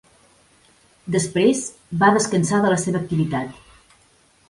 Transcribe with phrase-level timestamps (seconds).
[1.17, 1.63] Després,
[2.05, 3.65] va descansar de la seva activitat